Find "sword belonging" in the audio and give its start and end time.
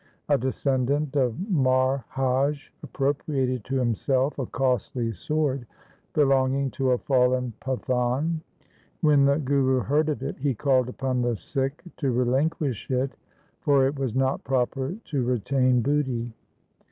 5.11-6.71